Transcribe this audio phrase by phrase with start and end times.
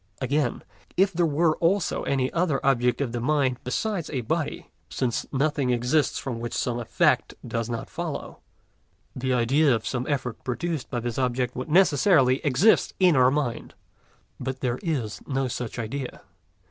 [0.19, 0.63] Again,
[0.97, 5.69] if there were also any other object of the mind besides a body, since nothing
[5.69, 8.39] exists from which some effect does not follow,
[9.15, 13.75] the idea of some effort produced by this object would necessarily exist in our mind.
[14.39, 16.21] But there is no such idea.